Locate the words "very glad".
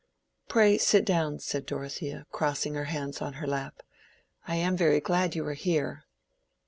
4.75-5.35